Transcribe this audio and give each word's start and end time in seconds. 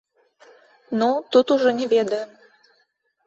Ну, 0.99 1.09
тут 1.31 1.53
ужо 1.55 1.69
не 1.79 1.85
ведаем. 1.93 2.29